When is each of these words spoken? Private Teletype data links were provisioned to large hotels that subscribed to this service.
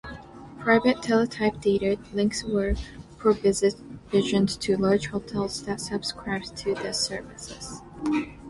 Private 0.59 1.03
Teletype 1.03 1.61
data 1.61 1.95
links 2.11 2.43
were 2.43 2.73
provisioned 3.19 3.99
to 4.59 4.75
large 4.77 5.05
hotels 5.05 5.61
that 5.67 5.79
subscribed 5.79 6.55
to 6.57 6.73
this 6.73 6.99
service. 7.01 7.81